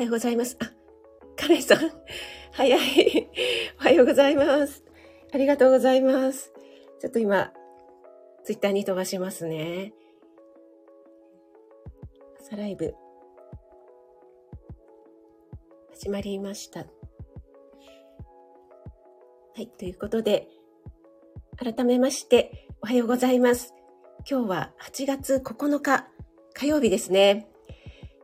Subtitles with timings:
[0.00, 0.56] はようございます。
[0.60, 0.72] あ、
[1.36, 1.78] カレンさん。
[2.52, 3.28] 早い。
[3.78, 4.82] おはようございます。
[5.30, 6.54] ありがとうございます。
[7.00, 7.52] ちょっと今、
[8.42, 9.92] ツイッターに飛ばしますね。
[12.40, 12.94] 朝ライブ。
[15.92, 16.80] 始まりました。
[16.80, 16.86] は
[19.58, 20.48] い、ということで、
[21.58, 23.74] 改めまして、おはようございます。
[24.26, 26.08] 今日は8月9日、
[26.54, 27.49] 火曜日ですね。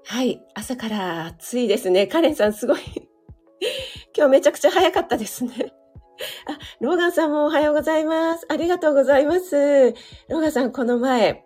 [0.08, 0.40] はい。
[0.54, 2.06] 朝から暑いですね。
[2.06, 2.80] カレンさんすごい
[4.16, 5.72] 今日めちゃくちゃ早かったですね。
[6.46, 8.46] あ、ローガンさんもおはようございます。
[8.48, 9.56] ありがとうございます。
[10.28, 11.44] ローガンさん、この前、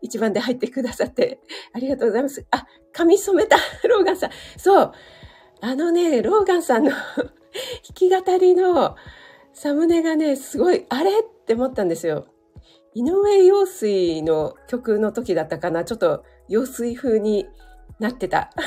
[0.00, 1.40] 一番で入ってくださって、
[1.74, 2.46] ありがとうございます。
[2.50, 4.30] あ、髪染めた、ローガンさん。
[4.56, 4.92] そう。
[5.60, 7.00] あのね、ローガンさんの弾
[7.94, 8.96] き語りの
[9.52, 12.28] サムネがね、すごい、あれって思ったんですよ。
[12.94, 15.84] 井上陽水の曲の時だったかな。
[15.84, 17.46] ちょっと陽水風に
[18.00, 18.50] なってた。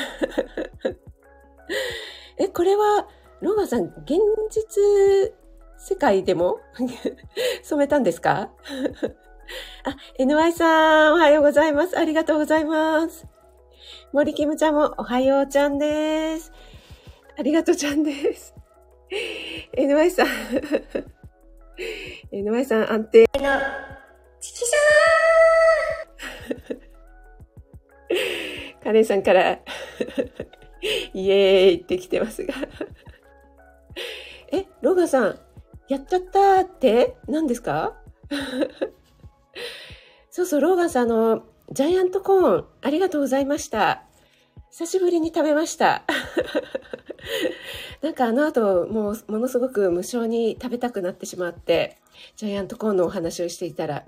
[2.38, 3.06] え、これは、
[3.40, 4.18] ローガンさん、現
[4.50, 5.32] 実
[5.76, 6.60] 世界でも
[7.62, 8.50] 染めたんですか？
[9.84, 11.98] あ、NY さん、おはようございます。
[11.98, 13.26] ありがとうございます。
[14.12, 16.52] 森キムちゃんも、おはようちゃんです。
[17.36, 18.54] ありがとうちゃんです。
[19.76, 20.26] NY さん。
[22.32, 23.60] NY さん、安定の、
[24.40, 28.53] チキシャー
[28.84, 29.58] カレンさんから
[31.14, 32.54] イエーイって来てますが
[34.52, 35.38] え、ロガさん、
[35.88, 37.16] やっちゃったって？
[37.26, 37.96] 何ですか？
[40.30, 44.04] そうそう、ローガンさん、あの、ジャイアントコーン、ありがとうございました。
[44.70, 46.02] 久しぶりに食べました。
[48.02, 51.96] なんかあの後、もうものすごく無性に食べたくなってしまって、
[52.36, 54.04] ジャイアントコーンのお話をしていたら、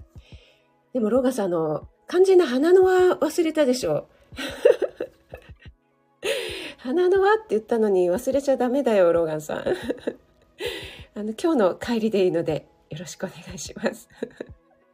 [0.92, 4.08] でもローガンさん、あの、肝心な花のは忘れたでしょ。
[6.78, 9.64] 花の輪って言ったのに忘れちゃダメだよ、ローガンさん。
[11.14, 14.08] あの、今日の帰りでいいので、よろしくお願いします。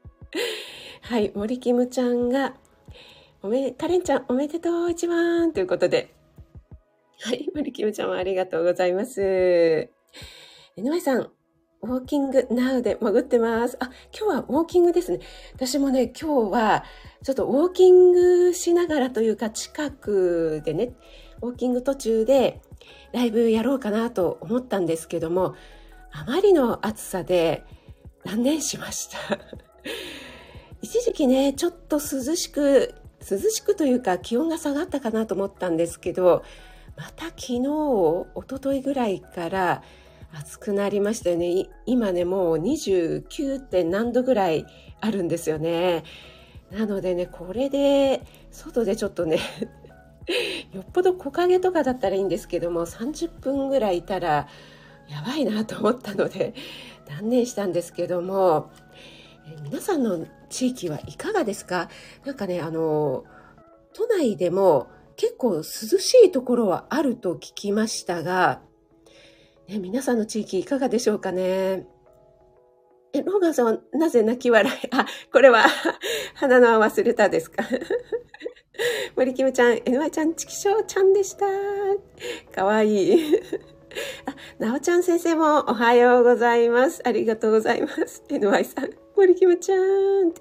[1.02, 2.54] はい、森キムちゃんが、
[3.42, 6.14] おめ、カレンちゃんおめでとう一番ということで。
[7.20, 9.90] はい、森キムちゃんもありがとうございます。
[10.76, 11.30] 井上さん、
[11.84, 13.76] ウォーキングナウで潜ってます。
[13.80, 15.18] あ、今日はウォーキングですね。
[15.52, 16.84] 私もね、今日は
[17.24, 20.92] ちょっとウォーキングしながらというか近くでね、
[21.40, 22.62] ウォーキング途中で
[23.12, 25.56] ライブやろうかなと思ったんですけども、
[26.12, 27.64] あまりの暑さで
[28.24, 29.40] 断念しました。
[30.82, 32.94] 一時期ね、ちょっと涼しく、
[33.28, 36.44] 涼しくというか気温が下がったかなと思ったんですけど、
[36.96, 39.82] また昨日、一昨日ぐらいから
[40.34, 41.68] 暑くなりましたよね。
[41.86, 43.60] 今ね、もう 29.
[43.60, 44.66] 点何度ぐらい
[45.00, 46.04] あるんですよね。
[46.70, 49.38] なのでね、これで、外でちょっとね、
[50.72, 54.48] よっぽど木陰とかだったらいいんですけども、30分ぐらいいたら、
[55.08, 56.54] やばいなと思ったので、
[57.06, 58.70] 断念したんですけども、
[59.46, 61.90] え皆さんの地域はいかがですか？
[62.24, 63.24] なんかね、あの、
[63.92, 68.62] 都内でも結構涼しいところはあると聞きましたが、
[69.72, 71.86] ね、皆さんの地域いかがでしょうかね？
[73.14, 74.88] え、ローガンさんはなぜ泣き笑い？
[74.90, 75.64] あ、これは
[76.34, 77.64] 花の忘れたですか？
[79.16, 81.46] 森キムちゃん、NY ちゃん、チキショウちゃんでした。
[82.54, 83.40] かわいい。
[84.26, 87.02] あ、なおちゃん先生もおはようございます。
[87.04, 88.24] ありがとうございます。
[88.28, 89.80] NY さん、森キムちゃん。
[89.80, 90.32] あ、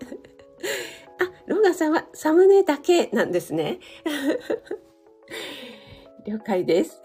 [1.48, 3.80] ローガンさんはサムネだけなんですね。
[6.25, 7.02] 了解です。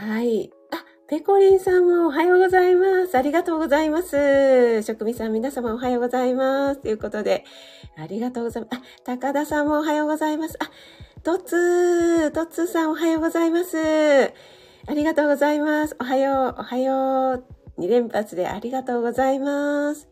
[0.00, 0.50] はい。
[0.72, 3.18] あ、ペコリンさんもおはようございます。
[3.18, 4.82] ありがとうございます。
[4.82, 6.80] 職味さん皆様おはようございます。
[6.80, 7.44] ということで、
[7.98, 8.78] ありがとうございます。
[8.78, 10.56] あ、高田さんもおはようございます。
[10.58, 10.70] あ、
[11.22, 13.76] トツー、トツーさんおはようございます。
[13.76, 14.32] あ
[14.94, 15.94] りがとうございます。
[16.00, 17.44] おはよう、おはよ
[17.76, 17.80] う。
[17.82, 20.08] 2連発でありがとうございます。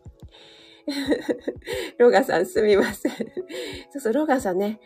[1.97, 3.11] ロガさんすみません。
[3.11, 3.17] そ
[3.95, 4.79] うそう、ロガさんね、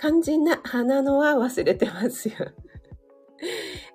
[0.00, 2.34] 肝心な花のは忘れてますよ。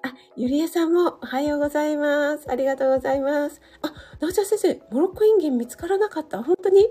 [0.04, 2.50] あ、ゆりえさんもおはようございます。
[2.50, 3.62] ありがとうございます。
[3.82, 6.88] あ、なおちゃん先生、モロッコインゲン見つからなかった本当に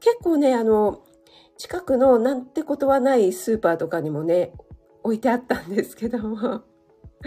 [0.00, 1.04] 結構ね、あの、
[1.56, 4.52] 近くのなんてことはないスーパーとかにもね、
[5.02, 6.62] 置いてあったんですけども。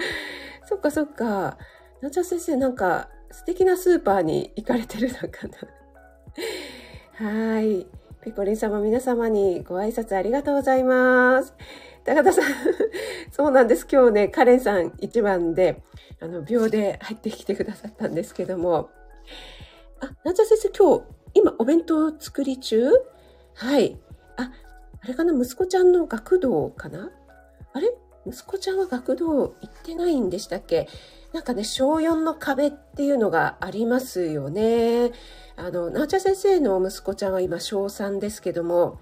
[0.66, 1.58] そっかそっか。
[2.02, 5.48] なおちゃん先生、なんか素敵なスーパーに行かれてるのか
[7.20, 7.88] な はい。
[8.22, 11.54] ペコリン様、皆様にご挨拶ありがとうございます。
[12.08, 12.46] 高田さん、
[13.34, 13.86] そうなんです。
[13.92, 15.84] 今日ね、カレンさん一番で、
[16.22, 18.90] あの、秒で入ってきてくださったんですけども、
[20.00, 22.90] あ、なちゃ先生、今日、今、お弁当作り中？
[23.56, 24.00] はい。
[24.38, 24.54] あ、
[25.02, 27.12] あれかな息子ちゃんの学童かな？
[27.74, 27.94] あれ？
[28.26, 30.88] 息子ちゃんは学童行ってないんでしたっけ？
[31.34, 35.12] なんかね、小4の壁っていうのがありますよね。
[35.58, 39.00] あの、なおちゃ先生の息子ちゃんは今小3ですけども、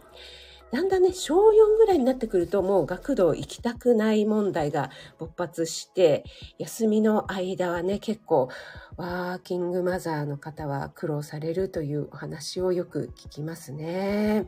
[0.72, 6.26] だんだんね、小4ぐらいになってくるともう学童行きたくない問題が勃発して、
[6.58, 8.50] 休みの間はね、結構
[8.98, 14.48] ワーキングマザーの方は苦労されるというお話をよく聞きますね。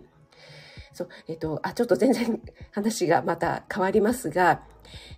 [0.92, 2.42] そう、えっと、あ、ちょっと全然
[2.72, 4.64] 話がまた変わりますが、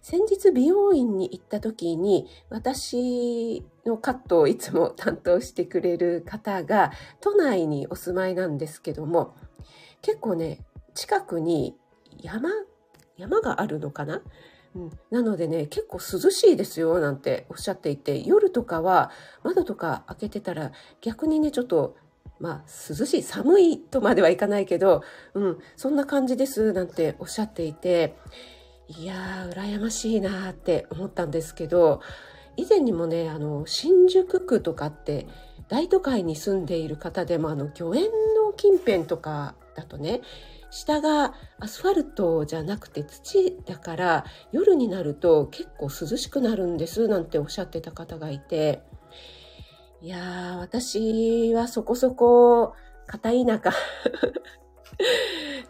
[0.01, 6.91] 先日美容院に行った時に、私のカットをいつも担当してくれる方が、
[7.21, 9.35] 都内にお住まいなんですけども、
[10.01, 10.65] 結構ね、
[10.99, 11.77] 近くに
[12.21, 12.49] 山、
[13.15, 14.21] 山があるのかな？
[14.75, 19.09] うん、なのでね、結構涼しいですよ、なんておっしゃっていて、夜とかは
[19.41, 21.95] 窓とか開けてたら逆にね、ちょっと、
[22.41, 25.01] まあ、涼しい、寒いとまではいかないけど、
[25.35, 28.17] うん、そんな感じです、なんておっしゃっていて、
[28.89, 32.01] いやー、羨ましいなーって思ったんですけど、
[32.57, 35.27] 以前にもね、あの、新宿区とかって、
[35.69, 38.03] 大都会に住んでいる方でも、あの、御苑
[38.35, 40.21] の近辺とかだとね、
[40.71, 48.83] 下がアスファルトじゃなくて土だから夜になると結構涼しくなるんですなんておっしゃってた方がいて。
[50.01, 52.73] いやー私はそこそこ
[53.05, 53.73] 片田舎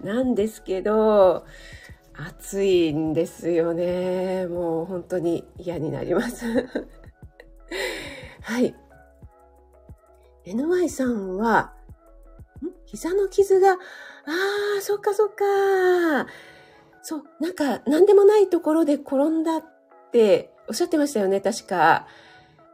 [0.03, 1.47] なんですけど
[2.13, 4.45] 暑いんですよね。
[4.45, 6.45] もう本当に嫌になります。
[8.41, 8.75] はい。
[10.45, 11.73] NY さんは
[12.91, 13.75] 膝の傷があ
[14.79, 16.27] あ、そっかそっか。
[17.01, 19.63] そう、なんか、なんでもないところで転んだっ
[20.11, 22.07] ておっしゃってましたよね、確か。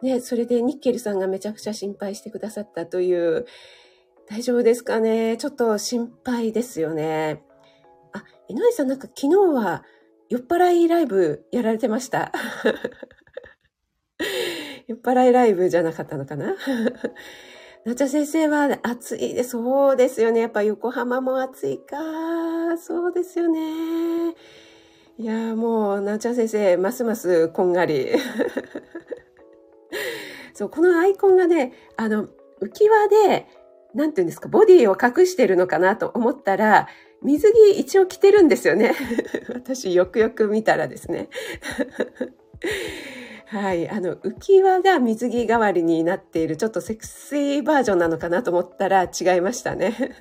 [0.01, 3.45] ね、それでニッケルさんがめちゃくちゃ心配してくださったという、
[4.27, 5.37] 大丈夫ですかね？
[5.37, 7.43] ちょっと心配ですよね。
[8.13, 9.83] あ、井上さんなんか昨日は
[10.29, 12.31] 酔っ払いライブやられてました。
[14.87, 16.55] 酔っ払いライブじゃなかったのかな？
[17.85, 20.41] なちゃ先生は暑いで、そうですよね。
[20.41, 21.95] やっぱ横浜も暑いか。
[22.79, 24.33] そうですよね。
[25.19, 28.07] いや、もう、なちゃ先生、ますますこんがり。
[30.55, 32.27] そう、このアイコンがね、あの、
[32.59, 33.45] 浮き輪で、
[33.93, 36.87] なんていうんですか、ボディを隠してるのかなと思ったら、
[37.21, 38.95] 水着一応着てるんですよね。
[39.53, 41.29] 私、よくよく見たらですね。
[43.47, 43.89] はい。
[43.89, 50.15] あの、浮き輪が水着代わりになっている、ちょっとセクシーバージョンなのかなと思ったら違いましたね。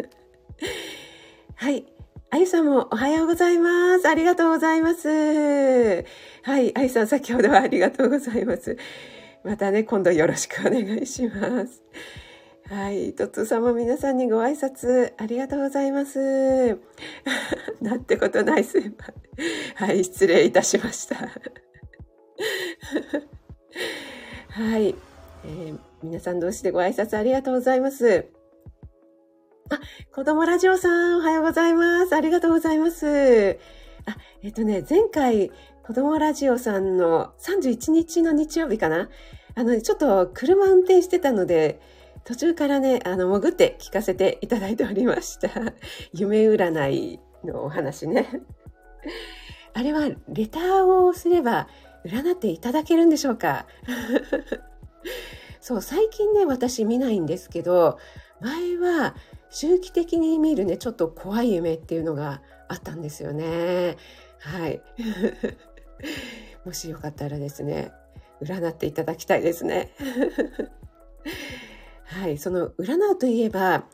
[1.56, 1.86] はい。
[2.30, 4.08] あゆさんもおはようございます。
[4.08, 6.04] ありがとうございます。
[6.42, 6.76] はい。
[6.76, 8.76] あゆさん、先ほどはありがとうございます。
[9.42, 11.82] またね、今度よろしくお願いします。
[12.68, 13.12] はい。
[13.12, 16.78] とつさんも皆さんにご挨拶ありがとうございます。
[17.80, 19.86] なんてことないすいま。
[19.86, 20.02] はい。
[20.04, 21.16] 失礼いたしました。
[24.50, 24.94] はい、
[25.44, 28.28] えー、皆さん同士でご挨拶ありがとうございます。
[29.70, 29.80] あ、
[30.12, 32.14] 子供ラジオさん、おはようございます。
[32.14, 33.58] ありがとうございます。
[34.06, 35.50] あ、えっ、とね、前回、
[35.82, 39.08] 子供ラジオさんの31日の日曜日かな？
[39.54, 41.80] あの、ちょっと車運転してたので、
[42.24, 45.48] 途中からね、あの、潜って聞かせていただいておりました。
[46.12, 48.28] 夢占いのお話ね。
[49.72, 51.68] あれは、レターをすれば、
[52.04, 53.66] 占っていただけるんでしょうか？
[55.60, 57.98] そう、最近ね、私見ないんですけど、
[58.40, 59.14] 前は
[59.50, 63.96] 周期的に見るね、ちょっと怖い夢っていうのがあったんですよね。
[64.40, 64.82] はい。
[66.66, 67.92] もしよかったらですね、
[68.42, 69.94] 占っていただきたいですね。
[72.04, 73.84] はい、その占うといえば、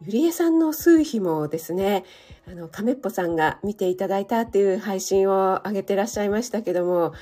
[0.00, 2.04] ゆりえさんの数日もですね、
[2.46, 7.12] あの、亀っぽさんが見ていただいたっていう配信を上げてらっしゃいましたけども、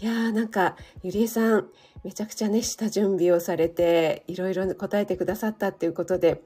[0.00, 1.68] いやーなんか、ゆりえさん、
[2.02, 6.42] めちゃくちゃね、した準備をされて、いろいろ答えてくださったっていうことで、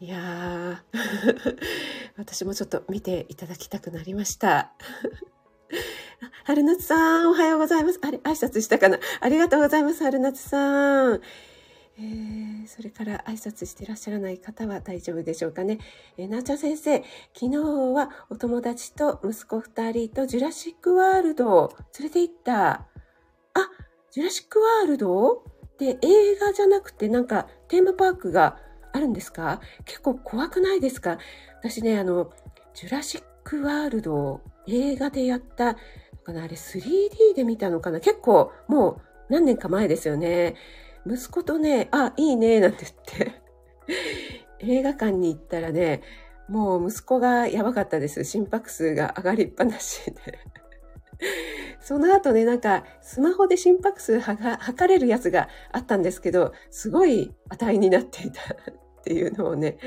[0.00, 1.56] いやー、
[2.18, 4.72] 私もちょっと見ていただきたくなりました。
[6.44, 7.98] 春夏さん、おはようございます。
[8.02, 8.98] あれ、挨拶したかな？
[9.20, 11.20] ありがとうございます、春夏さん。
[11.96, 15.78] えー、それから挨拶してらっしゃらない方は大丈夫でしょうかね。
[16.16, 22.70] えー、なおちゃん先生、昨日はお友達と息子二人とジュラシックワールドを連れて行った。
[22.72, 22.86] あ、
[24.10, 25.44] ジュラシックワールド
[25.78, 28.58] で映画じゃなくてなんかテーマパークが
[28.92, 29.60] あるんですか？
[29.84, 31.18] 結構怖くないですか？
[31.60, 32.32] 私ね、あの、
[32.74, 35.76] ジュラシックワールドを映画でやった、
[36.24, 38.00] かなあれ 3D で見たのかな？
[38.00, 40.56] 結構もう何年か前ですよね。
[41.06, 43.42] 息子とね、あ、いいね、なんて言って、
[44.60, 46.02] 映画館に行ったらね、
[46.48, 48.24] もう息子がやばかったです。
[48.24, 50.38] 心拍数が上がりっぱなしで。
[51.80, 58.56] その後ね、なんか、スマホで心拍数測れるやつがあったんですけど、すごい値になっていたっ
[59.04, 59.78] ていうのをね、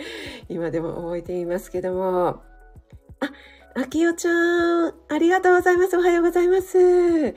[0.48, 2.44] 今でも覚えていますけども。
[3.20, 3.32] あ、
[3.76, 5.98] あきよちゃん、ありがとうございます。
[5.98, 7.36] おはようございます。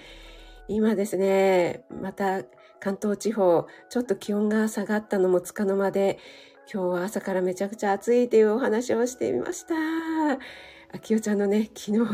[0.68, 2.42] 今ですね、また
[2.80, 6.18] 関東地方、ちょっと気温が下がったのもつかの間で、
[6.72, 9.74] 今日は朝からめちゃくちゃ暑いというお話をしてみました。
[10.92, 12.06] あきよちゃんのね、昨日の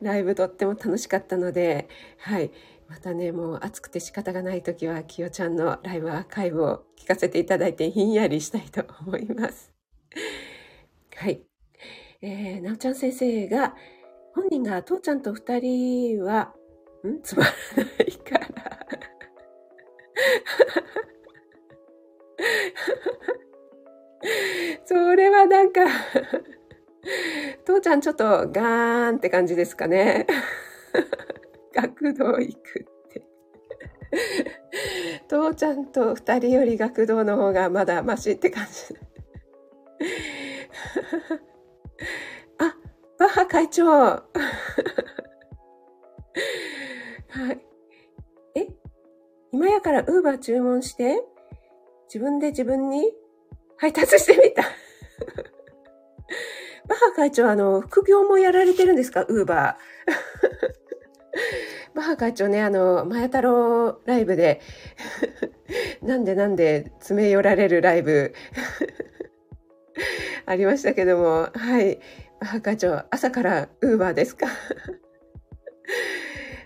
[0.02, 1.88] ライブとっても楽しかったので、
[2.18, 2.50] はい。
[2.88, 9.72] またね、もう暑くて仕方がない時は、きよちゃんのライブアーカイブを聞かせていただいてひんやりしたいと思います。
[11.16, 11.42] はい。
[12.20, 13.74] えー、なおちゃん先生が、
[14.34, 16.54] 本人が父ちゃんと二人は、
[17.06, 17.22] ん？
[17.22, 17.50] つまら
[17.84, 18.73] ないから。
[24.84, 25.80] それはなんか
[27.64, 30.26] 父ちゃんちょっとガーンって感じですかね。
[31.74, 33.26] 学童行くって
[35.28, 38.96] 父ちゃんと二人より学童の方がまだマシって感じ。
[42.58, 42.76] あ、
[43.18, 43.86] バッハ会長。
[43.86, 44.24] は
[47.52, 47.73] い。
[49.54, 51.22] 今やからウーバー注文して
[52.12, 53.12] 自分で自分に
[53.76, 54.62] 配達してみた。
[56.88, 59.22] バッハ会長、あの、副業もやられてるんですか？
[59.22, 61.94] ウーバー。
[61.94, 64.60] バッハ会長ね、あの、マヤ太郎ライブで、
[66.02, 68.34] なんでなんで詰め寄られるライブ、
[70.46, 72.00] ありましたけども、はい。
[72.40, 74.48] バッハ会長、朝からウーバーですか？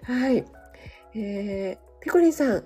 [0.04, 0.42] はい。
[1.14, 2.64] えー、ピコリンさん、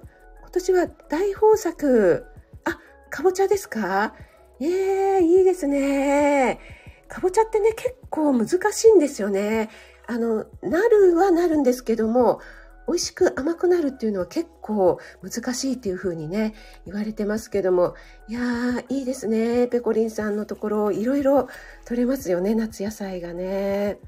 [0.53, 2.25] 年は大豊作。
[2.65, 2.79] あ、
[3.11, 4.15] かぼちゃですか？
[4.61, 6.61] ええー、いいですね。
[7.09, 9.71] かぼちゃってね、結構難しいんですよね。
[10.07, 12.41] あの、なるはなるんですけども、
[12.89, 16.55] 美味しく甘くなるっていうのは結構難しいっていう風にね、
[16.85, 17.95] 言われてますけども、
[18.29, 19.69] いやー、いいですね。
[19.69, 21.49] ペコリンさんのところ、いろいろ
[21.85, 23.99] 取れますよね、夏野菜がね。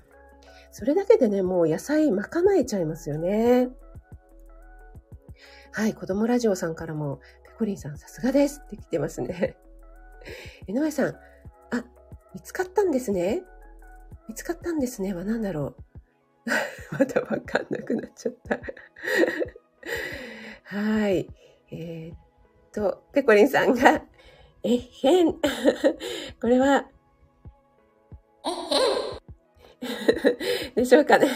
[0.73, 3.69] それだけでね、もう野菜賄えちゃいますよね。
[5.77, 9.57] はい、子供ラジオさんからも、ペコリンさんさすがですって来てますね。
[10.69, 11.17] 江上さん、
[12.33, 13.43] 見つかったんですね。
[14.29, 15.75] 見つかったんですねは何だろ
[16.47, 16.47] う。
[16.97, 18.61] まだわかんなくなっちゃった。
[20.63, 21.29] はい。
[21.73, 22.19] えー、っ
[22.73, 24.05] と、ペコリンさんが、
[24.63, 25.33] えへん。
[26.41, 26.89] これは、
[30.77, 31.27] でしょうかね。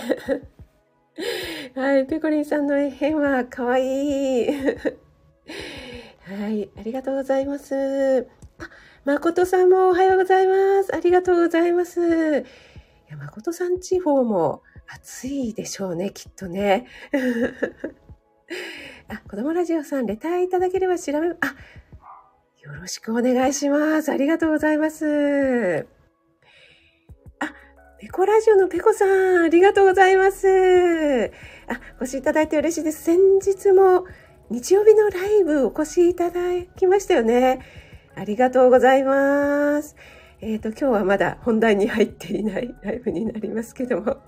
[1.75, 2.07] はい。
[2.07, 4.47] ペコリンさんのえへんはかわいい。
[6.25, 6.71] はい。
[6.77, 8.29] ありがとうございます。
[8.59, 8.71] あ
[9.05, 10.95] 誠さんもおはようございます。
[10.95, 12.01] ありがとうございます。
[12.01, 16.87] いや誠さん地方も暑いでしょうね、きっとね。
[19.09, 21.31] あ、子供ラジオさん、レターいただければ調べ、あ、
[22.63, 24.11] よろしくお願いします。
[24.11, 25.98] ありがとうございます。
[28.01, 30.47] ペコラジオのペコさん、ありがとうございます。
[31.67, 33.03] あ、お越しいただいて嬉しいです。
[33.03, 34.05] 先日も
[34.51, 36.41] 日曜日のライブお越しいただ
[36.77, 37.59] きましたよね。
[38.15, 39.97] ありがとうございます。
[40.41, 44.19] えっ、ー、と、今日はまだ本題に入っていないライブになりますけども、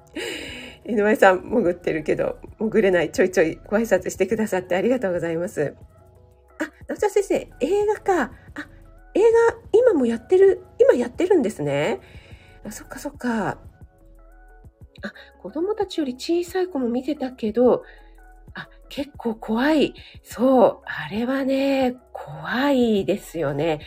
[0.84, 5.76] 井上さん潜ってるけど、潜れない、ちょいちょいご挨拶してくださってありがとうございます。
[6.58, 8.32] あ、直田先生、映画か。
[8.56, 8.68] あ、
[9.14, 9.28] 映画、
[9.72, 12.00] 今もやってる、今やってるんですね。
[12.64, 13.58] あ、そっかそっか。
[15.02, 17.84] あ、子供たちより小さい子も見てたけど、
[18.54, 19.94] あ、結構怖い。
[20.22, 20.78] そう。
[20.84, 23.80] あれはね、怖いですよね。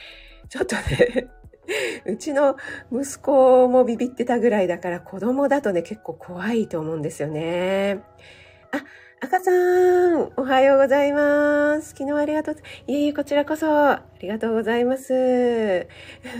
[0.49, 1.29] ちょっとね、
[2.05, 2.57] うちの
[2.91, 8.01] 息子もビビってたぐらいだから子供だとね、結構怖いと思うんですよね。
[8.71, 8.83] あ、
[9.23, 11.91] 赤さん、おはようございます。
[11.91, 12.55] 昨日ありがとう。
[12.87, 15.87] いえいえ、こちらこそ、ありがとうございます。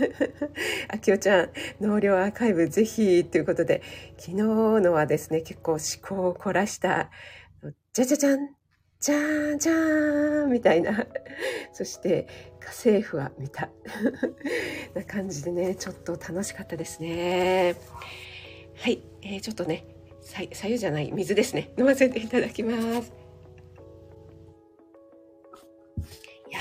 [0.88, 1.50] あきおちゃん、
[1.80, 3.80] 納涼アーカイブぜひ、ということで、
[4.18, 7.10] 昨日のはですね、結構思考を凝らした
[7.94, 8.50] じゃじゃじゃん、
[9.00, 11.06] じゃーん、じゃーん、みたいな。
[11.72, 12.26] そして、
[12.60, 13.70] 家政婦は見た。
[14.94, 17.76] な感じでね、ちょっと楽しかったですね。
[18.76, 19.86] はい、えー、ちょっとね、
[20.24, 21.70] さゆじゃない、水ですね。
[21.78, 23.12] 飲ませていただきます。
[26.48, 26.60] いや、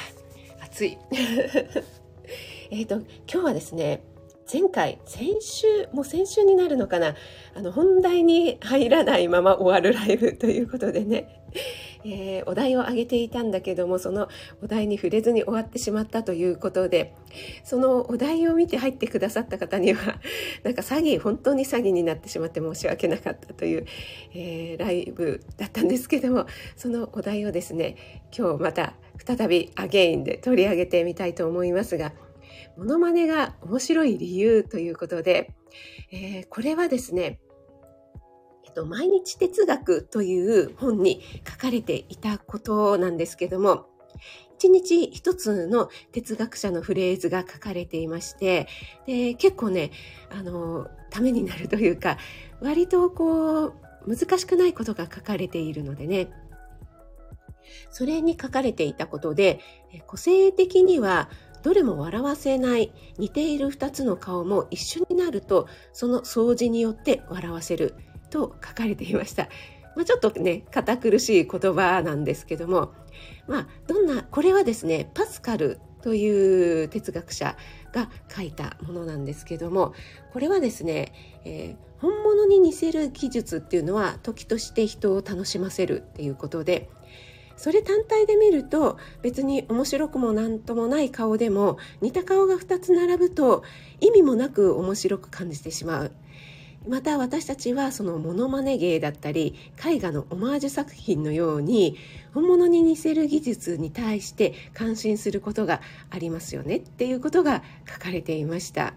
[0.62, 0.98] 暑い。
[2.70, 4.04] えっと、今日はですね、
[4.52, 7.16] 前回、先週、もう先週になるのかな、
[7.56, 11.42] あの、本題に入らないまま終わるライブということでね、
[12.06, 14.28] えー、お題を挙げていたんだけどもその
[14.62, 17.16] お題に触れずに終わってしまったということで
[17.64, 20.20] そのお題を見て入ってくださった方には
[20.64, 23.86] なんか詐欺本当に詐欺になってしまって申し訳なかったという、
[24.34, 26.46] えー、ライブだったんですけども
[26.76, 27.96] そのお題をですね
[28.38, 28.96] 今日また
[29.26, 32.14] 再びアゲインで取り上げてみたいと思いますが
[32.78, 35.54] モノマネが面白い理由ということで、
[36.12, 37.40] えー、これはですね
[38.74, 43.88] と、毎日哲学という本に書かれていたことなんですけども、
[44.58, 48.68] 一日一つの哲学者のフレーズが書かれていまして、
[49.06, 49.92] で、結構ね、
[50.30, 52.18] あの、ためになるというか、
[52.62, 53.74] 割とこう、
[54.08, 56.30] 難しくないことが書かれているのでね、
[57.90, 59.60] それに書かれていたことで、
[60.08, 61.30] 個性的には
[61.64, 67.96] どれも笑わせない似ている二つの顔も一緒になるとその掃除によって笑わせる。
[68.34, 69.48] と書かれていました。
[69.96, 72.94] まあ、ちょっとね、堅苦しい言葉なんですけども、
[73.48, 77.56] まあ、どんな、これはですね、パスカルという哲学者
[77.94, 79.94] が書いたものなんですけども、
[80.34, 81.14] これはですね、
[81.46, 86.90] えー、本物に似せる技術っていうのは時として人を楽しませるっていうことで、
[87.56, 93.64] それ単体で見ると別に面白くも何ともない顔でも似た顔が2つ並ぶと
[94.02, 96.12] 意味もなく面白く感じてしまう。
[96.88, 101.98] また私たちはそのモノマネ芸だったり絵画のオマージュ作品のように
[102.34, 108.94] 本物に似せる技術に対して感心することがありますよねっていうことが書かれていました。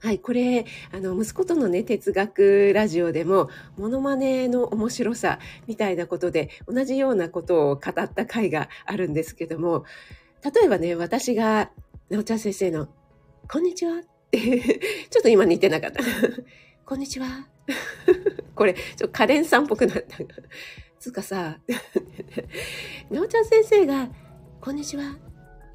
[0.00, 5.38] はい、これ、あの、息子とのね、哲学ラジオでも、モノマネの面白さ
[5.68, 9.84] みたいなことで、同じようなことを語った回があるんですけども、
[10.42, 11.70] 例えばね、私が、
[12.08, 12.88] なおちゃん先生の、
[13.48, 14.11] こんにちは
[15.10, 16.02] ちょっと今似てなかった。
[16.86, 17.48] こんにちは。
[18.54, 20.16] これ、ちょっとカレンさんっぽくなった。
[20.98, 21.58] つうかさ、
[23.10, 24.08] なおちゃん先生が、
[24.60, 25.18] こんにちは、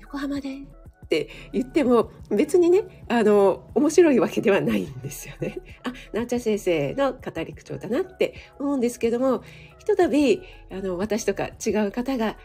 [0.01, 5.59] 横浜でって言っても別にね、あの、面白いわけではないんですよね。
[5.83, 9.43] あ、なおちゃん先生の語り口調だなって思うんですけども、
[9.77, 12.37] ひとたび、あの、私とか違う方が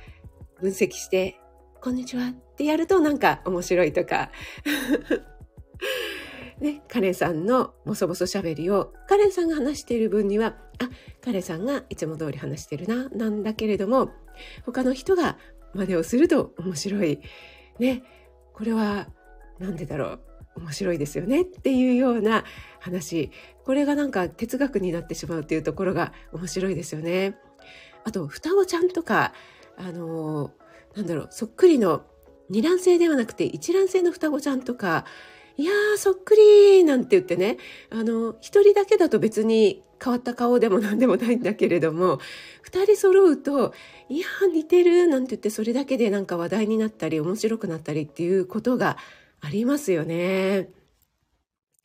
[0.61, 1.41] 分析して、
[1.81, 4.31] こんにちはってやるとなんか面白いとか、
[6.61, 10.89] ね、カレンさんのボソボソ喋りをカレンさんが話している分には、あ、
[11.21, 14.11] カレンさんがいつも通り話してるな、なんだけれども、
[14.65, 15.39] 他の人が
[15.75, 17.21] 真似をすると面白い。
[17.79, 18.03] ね、
[18.53, 19.09] これは
[19.59, 20.21] なんでだろう。
[20.55, 22.45] 面白いですよねっていうような
[22.79, 23.31] 話。
[23.65, 27.39] これがなんか哲学になってしまうっていうところが面白いですよね。
[28.05, 29.33] あと、双子ちゃんとか、
[29.77, 30.53] あの
[30.95, 32.05] なんだろう、そっくりの
[32.51, 35.07] 二卵性ではなくて一卵性の双子ちゃんとか、
[35.57, 37.59] いやー、そっくりなんて言ってね、
[37.91, 42.19] あの、一人だけだと別に変わった顔でも何でもないんだけれども、
[42.63, 43.73] 二人揃うと、
[44.09, 48.97] いやー、似てるなんて言ってそれだけでなんか話題になったり面白くなったりっていうことが
[49.41, 50.71] ありますよね。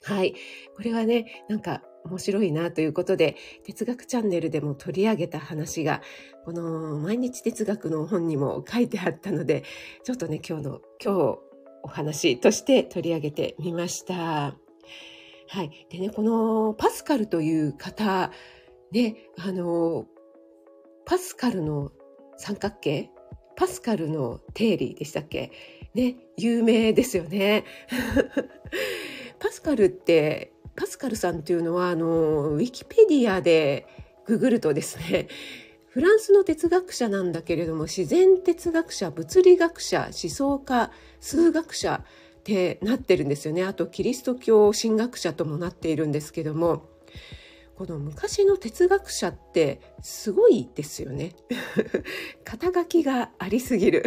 [0.03, 0.35] はい。
[0.75, 6.01] これはね、なんか面白いなということで、哲学チャンネルでも取り上げた話が、
[6.45, 9.63] この毎日哲学の本にも書いてあったので、
[10.03, 11.46] ちょっとね、今日の、今日
[11.87, 14.13] お話として取り上げてみました。
[15.49, 15.87] はい。
[15.89, 18.31] でね、このパスカルという方、
[18.91, 20.05] ね、あの、
[21.05, 21.91] パスカルの
[22.35, 23.09] 三角形
[23.55, 25.51] パスカルの定理でしたっけ？
[25.93, 27.63] ね、有名ですよね。
[29.39, 33.87] パスカルって、パスカルさんっていうのは、あの、ウィキペディアで
[34.25, 35.27] ググるとですね、
[35.89, 42.03] フランスの哲学者なんだけれども自然哲学者物理学者思想家数学者
[42.39, 43.63] ってなってるんですよね。
[43.63, 46.87] あとキリスト教神学者ともなっているんですけども
[47.75, 51.35] この昔の哲学者ってすごいですよね。
[52.43, 54.03] 肩書きがありすぎる。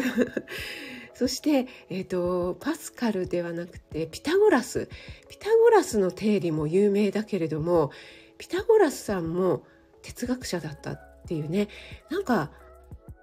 [1.15, 4.89] そして、えーとパスカルではなくてピタゴラス。
[5.29, 7.91] ピタゴラスの定理も有名だけれども
[8.39, 9.65] ピタゴラスさんも
[10.03, 11.10] 哲学者だった。
[11.31, 11.69] っていうね
[12.11, 12.51] なんか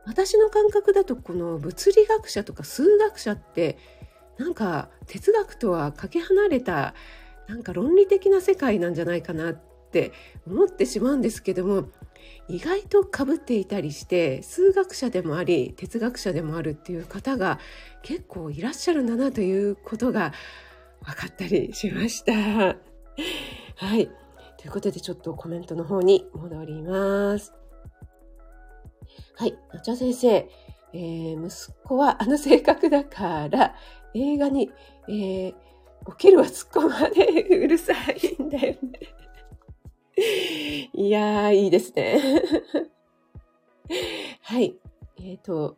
[0.06, 3.78] 私の感覚だとこの物理学者とか数学者って
[4.38, 6.94] なんか哲学とはかけ離れた
[7.50, 9.54] なんか論理的な世界なんじゃないかなっ
[9.92, 10.14] て
[10.48, 11.90] 思ってしまうんですけども
[12.48, 17.60] 意外とかぶっていたりして数学者でもあり哲学者でもあるっていう方が
[18.04, 20.32] 結構いらっしゃるんだなということが
[21.06, 22.34] 分かったりしました。
[22.34, 24.10] はい。
[24.58, 27.67] ということでちょっとコメントの方に戻ります。
[29.36, 29.58] はい。
[29.74, 30.50] なちゃ先生、
[30.94, 33.76] えー、息子はあの性格だから、
[34.14, 34.72] 映画に、
[35.08, 35.56] えー、
[36.12, 37.26] 起きるは突っ込まで
[37.58, 39.00] うるさいんだよね。
[40.94, 42.20] いやー、いいですね。
[44.42, 44.76] はい。
[45.18, 45.78] えっ、ー、と、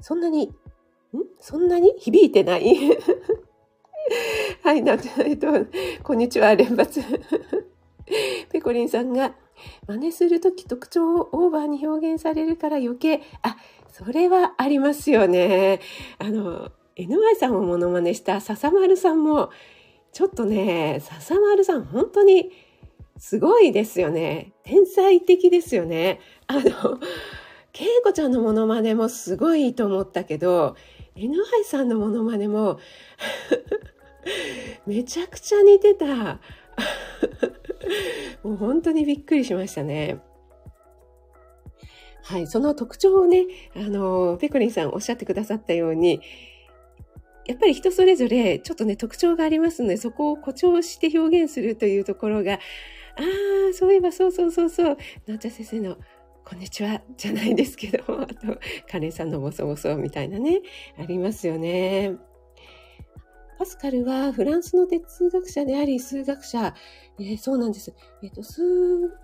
[0.00, 0.52] そんなに、ん？
[1.38, 1.94] そんなに？
[1.98, 2.76] 響いてない？
[4.62, 5.46] はい、なんえっと、
[6.02, 7.00] こんにちは、連発。
[8.50, 9.34] ペコリンさんが、
[9.86, 13.56] 真似するとき特徴をオーバーに表現されるから余計、あ、
[13.90, 15.80] それはありますよね。
[16.18, 19.50] あの、NY さんをモノマネした笹丸さんも、
[20.12, 22.50] ちょっとね、笹丸さん本当に
[23.18, 24.52] すごいですよね。
[24.64, 26.20] 天才的ですよね。
[26.46, 26.60] あの、
[27.72, 30.76] 恵子ちゃんのモノマネもすごいと思ったけど、
[31.16, 32.78] NY さんのモノマネも
[34.86, 36.40] めちゃくちゃ似てた。
[38.42, 40.20] もう本当にびっくりしましたね。
[42.22, 46.20] はい、その特徴をね、あの、ペコリンさんおっしゃってくださったように、
[47.46, 52.58] やっぱり人それぞれちょっとね、特徴がありますので、そこを誇張して表現するというところが、あ
[53.70, 55.96] あ、そういえばそうそうそうそう、なちゃ先生の
[56.44, 58.58] こんにちは、じゃないですけど、 あと、
[58.90, 60.60] カレンさんのボソボソみたいなね、
[60.98, 62.16] ありますよね。
[63.58, 66.74] パスカルはフランスの哲学者であり、数学者。
[67.20, 67.92] えー、そうなんです。
[68.22, 68.62] えっ、ー、と、数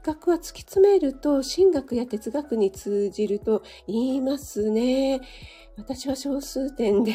[0.02, 5.20] 学は突き詰めると、神学や哲学に通じると言いますね。
[5.76, 7.12] 私は小数点で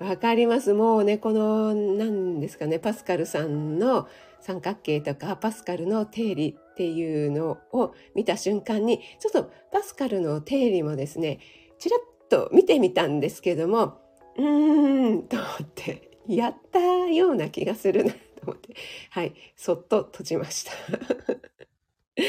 [0.00, 0.74] わかります。
[0.74, 4.06] もうね、この、何ですかね、パスカルさんの
[4.40, 11.38] 三角形とかパスカルの定理っていうのを見た瞬間に、ちょっとパスカルの定理もですね、
[11.78, 13.98] ちらっと見てみたんですけども、
[14.36, 18.74] うーん、と思って、やったような気がするなと思って、
[19.10, 20.72] はい、そっと閉じました。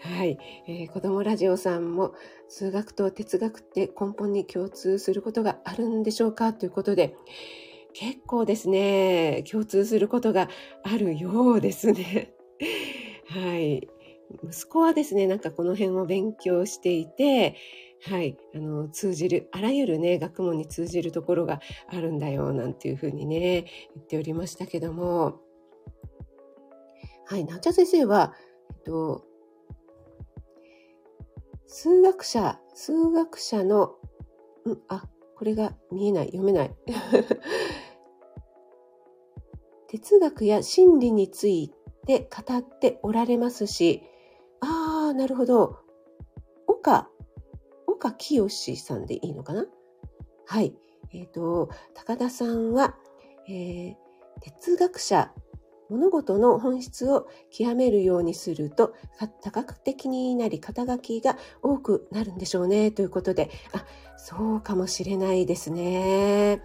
[0.00, 2.14] はい、えー、子供ラジオさんも
[2.48, 7.16] 数学と哲学って根本に共通することがあるんでしょうかということで、
[7.94, 10.48] 結構ですね、共通することが
[10.82, 12.32] あるようですね。
[13.26, 13.88] はい。
[14.44, 17.56] 息子はですね、なんかこの辺を勉強していて、
[18.02, 25.40] はい、あの、通じる、あらゆるね、学問に通じるところがあるんだよ、なんていうふうにね、言っておりましたけども、
[27.26, 28.34] はい、なちゃ先生は、
[28.70, 29.24] えっと、
[31.66, 33.96] 数学者、数学者の、
[34.66, 36.74] ん、あ、これが見えない、読めない。
[39.88, 41.72] 哲学や心理につい
[42.06, 44.02] て語っておられますし、
[44.60, 45.78] ああ、なるほど。
[46.66, 47.10] 岡、
[47.98, 49.66] 岡清さんでいいのかな？
[50.46, 50.72] はい。
[51.12, 52.94] えっ、ー、と、高田さんは、
[53.48, 53.94] えー、
[54.40, 55.32] 哲学者、
[55.90, 58.94] 物事の本質を極めるようにすると、
[59.42, 62.92] 多角的になり、肩書きが多くなるんでしょうね。
[62.92, 63.84] ということで、あ、
[64.16, 66.62] そうかもしれないですね。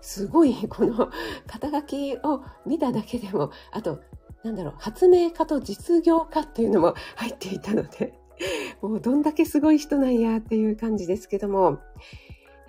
[0.00, 1.10] すごい この
[1.46, 4.00] 肩書きを見ただけでも、あと、
[4.42, 8.18] なんだろう、発明家と実業家っていうのも入っていたので、
[8.82, 11.78] もうどんだけすごい人なんやっていう感じですけども、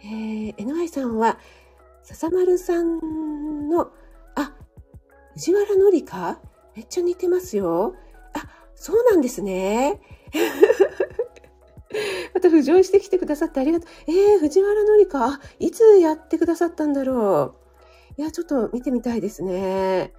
[0.03, 1.39] えー、NY さんは、
[2.03, 3.91] 笹丸さんの、
[4.35, 4.55] あ、
[5.33, 6.39] 藤原紀香？
[6.75, 7.95] めっちゃ似てますよ。
[8.33, 9.99] あ、そうなんですね。
[12.33, 13.89] また浮上してきてくださってありがとう。
[14.07, 17.55] えー、藤原紀香、いつやってくださったんだろ
[18.17, 18.21] う。
[18.21, 20.13] いや、ちょっと見てみたいですね。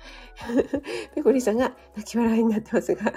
[1.14, 3.12] ペコリさんが泣き笑いになってますが。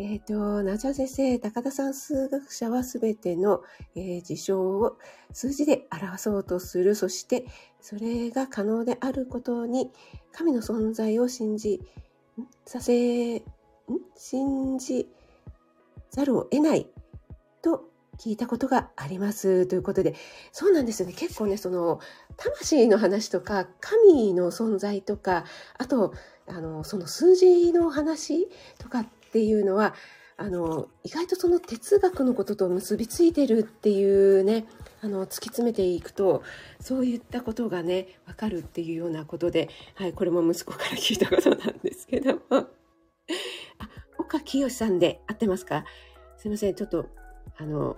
[0.00, 3.62] えっ、ー、と、ナジャ先生、高田さん数学者はすべての、
[3.96, 4.96] えー、事象を
[5.32, 6.94] 数字で表そうとする。
[6.94, 7.46] そして、
[7.80, 9.90] それが可能であることに、
[10.30, 11.80] 神の存在を信じ、
[12.64, 13.42] させ、ん？
[14.14, 15.08] 信じ
[16.10, 16.86] ざるを得ない
[17.60, 20.14] と聞いたことがありますということで、
[20.52, 21.14] そうなんですよね。
[21.14, 21.98] 結構ね、その、
[22.36, 25.44] 魂の話とか、神の存在とか、
[25.76, 26.14] あと、
[26.46, 29.94] あの、その数字の話とかっっていうのは、
[30.40, 34.66] あの、意外とその哲学のことと結びついてるっていうね、
[35.02, 36.42] あの、突き詰めていくと、
[36.80, 42.68] そういったことがね、わかるっていうようなことで、はい、これも息子から聞いたことなんですけどもあ。
[44.18, 45.84] 岡清さんで合ってますか？
[46.36, 47.06] すいません、ちょっと、
[47.56, 47.96] あの、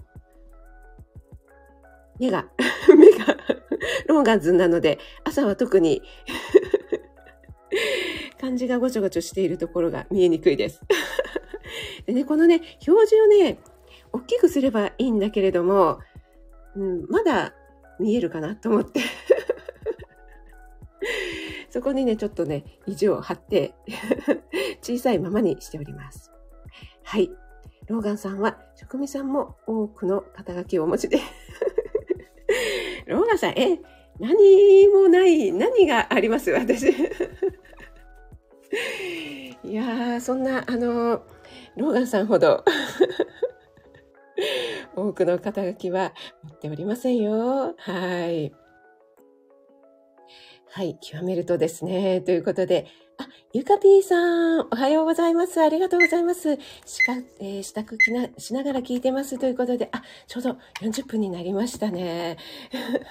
[2.18, 2.48] 目が、
[2.96, 3.36] 目が、
[4.06, 6.02] ローガンズなので、朝は特に
[8.40, 10.80] 漢字がごちょごちょしているところが見えにくいです。
[12.06, 13.58] でね、このね、表示をね、
[14.12, 15.98] 大きくすればいいんだけれども、
[16.74, 17.54] うん、まだ
[17.98, 19.00] 見えるかなと思って
[21.68, 23.74] そこにね、ちょっとね、意地を張って
[24.80, 26.32] 小さいままにしております。
[27.02, 27.30] はい。
[27.88, 31.18] ローガンさんは、職味さんも多くの肩書きをお持ちで
[33.06, 33.80] ローガンさん、え、
[34.18, 36.50] 何もない、何があります？
[36.50, 36.94] 私
[39.64, 41.22] いやー、そんな、あの、
[41.76, 42.64] ローガンさんほど
[44.94, 47.74] 多くの肩書きは持っておりませんよ。
[47.76, 48.52] はい。
[50.72, 52.86] はい、極めるとですね、ということで、
[53.20, 55.60] あ、ゆかぴーさん、おはようございます。
[55.60, 56.56] ありがとうございます。
[56.86, 62.38] しか、えー、支度きな、しながら聞いてますということで、あ、ちょうど40分になりましたね。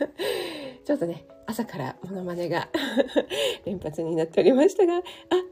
[0.83, 2.69] ちょっとね、朝からモノマネが
[3.65, 5.01] 連発になっておりましたが、あ、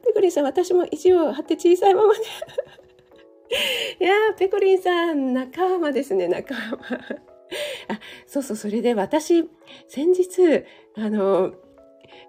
[0.03, 2.19] ペコリンさん、私も意地を張って小さいままで
[4.03, 6.59] いやー、ペコリンさん、仲間ですね、仲間。
[7.89, 9.47] あ、そうそう、それで私、
[9.87, 10.65] 先日、
[10.95, 11.53] あの、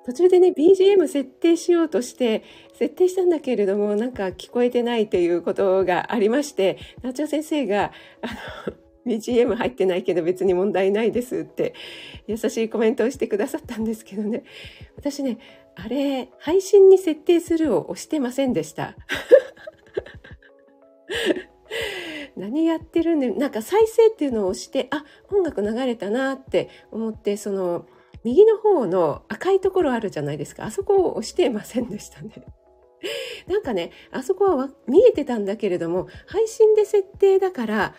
[0.04, 2.42] 途中でね、BGM 設定しようとして、
[2.74, 8.76] 設定したんだけれども、なんか聞こえてないということがありまして、ナチョ先生が、あの、
[9.08, 11.72] BGM 入ってないけど別に問題ないですって
[12.26, 14.44] 優しいコメントをしてくださったんですけどね。
[14.96, 15.38] 私ね、
[15.76, 18.96] あれ、配信に設定するを押してませんでした。
[22.36, 27.86] 何やってるんで、なんか再生っていうのを押して、あ、音楽流れたなって思って、その、
[28.24, 30.64] 右の方の赤いところあるじゃないですか。
[30.64, 32.32] あそこを押してませんでしたね。
[33.46, 37.94] なんかね、あそこは見えてたんだけれども、配信で設定だから、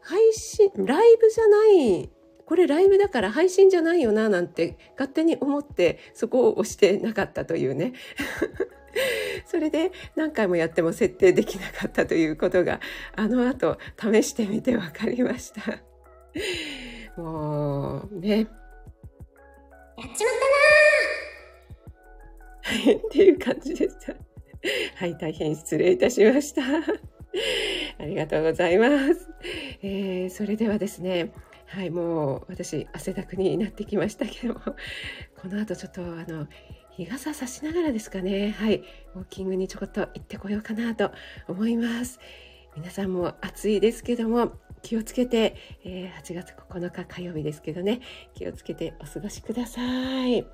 [0.00, 2.10] 配信、ライブじゃない、
[2.46, 7.94] これライブだから配信じゃないよな、なんて勝手に思って、そこを押してなかったというね。
[9.46, 12.80] それで何回もやっても設定できなかったということが、
[13.16, 15.80] あの後試してみて分かりました。
[17.20, 18.46] もうね、
[19.96, 20.34] やっちまっ
[22.64, 24.14] たなはい、 っていう感じでした。
[24.96, 26.62] はい、大変失礼いたしました。
[27.98, 29.28] ありがとうございます。
[29.82, 31.32] えー、それではですね、
[31.66, 36.48] はい、もう私汗だくになってきましたけども、この後ちょっとあの、
[36.96, 38.76] 日傘さしながらですかね、はい、
[39.14, 41.10] ウォーキングにちょこっと行ってこようかなと
[41.48, 42.20] 思います。
[42.76, 48.00] 皆さんも暑いですけども、気をつけて、えー、8月9日火曜日ですけどね、
[48.34, 49.80] 気をつけてお過ごしくださ
[50.26, 50.44] い。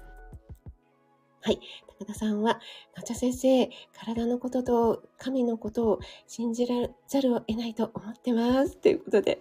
[1.43, 1.59] はい。
[1.99, 2.61] 高田さんは、
[2.97, 6.75] のちゃ先生、体のことと神のことを信じら
[7.09, 8.77] ざるを得ないと思ってます。
[8.77, 9.39] ということで、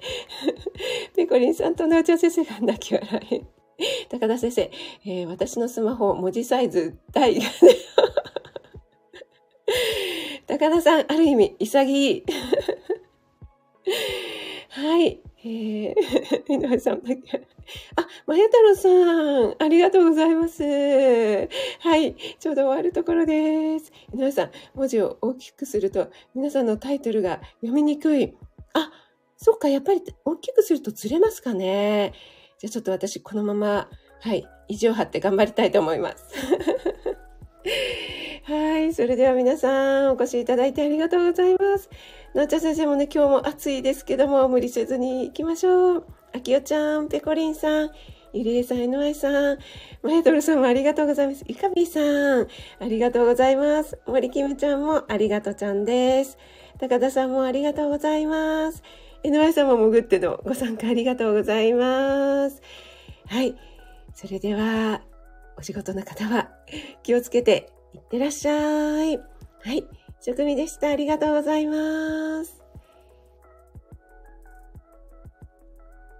[1.17, 3.41] ペコリンさんとのちゃ先生が泣き笑い。
[4.09, 4.71] 高田先生、
[5.05, 7.49] えー、私のスマホ文字サイズ大がね、
[10.49, 12.23] 高田さん、ある意味、潔い。
[14.69, 15.21] はい。
[15.43, 15.93] えー、
[16.51, 17.47] 井上さんだけ。
[17.95, 20.63] あ、まや太郎さん、ありがとうございます。
[20.63, 22.15] はい。
[22.39, 23.91] ちょうど終わるところです。
[24.12, 28.33] 井上さん、文字を大きくすると、皆さんのタイトルが読みにくい。
[28.73, 28.91] あ、
[29.38, 32.13] そっか、やっぱり大きくするとずれますかね。
[32.57, 33.88] じゃあちょっと私、このまま、
[34.21, 36.25] はい、意地を張って頑張りたいと思います。
[38.49, 38.95] はい。
[38.95, 41.88] それでは皆さん、お越しいただいてありがとうございます。
[42.33, 46.05] なっちゃ先生もね、今日も暑いですけども、無理せずに行きましょう。
[46.35, 47.91] あきおちゃん、ペコリンさん、
[48.33, 49.59] ゆりえさん、NY さん、
[50.01, 51.45] マヤトルさんもありがとうございます。
[51.47, 52.47] ゆかびさん、
[52.79, 53.99] ありがとうございます。
[54.07, 56.39] 森キムちゃんもありがとうちゃんです。
[56.79, 58.81] 高田さんもありがとうございます。
[59.23, 62.63] NY さんも潜ってのご参加ありがとうございます。
[63.27, 63.55] はい。
[64.15, 65.03] それでは、
[65.55, 66.49] お仕事の方は
[67.03, 69.17] 気をつけていってらっしゃい。
[69.17, 69.23] は
[69.73, 69.86] い。
[70.21, 70.89] 職味でした。
[70.89, 72.58] ありがとうございます。